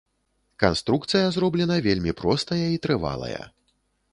Канструкцыя 0.63 1.27
зроблена 1.35 1.77
вельмі 1.89 2.15
простая 2.23 2.65
і 2.77 2.81
трывалая. 2.87 3.41